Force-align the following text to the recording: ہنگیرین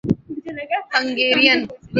ہنگیرین 0.93 1.59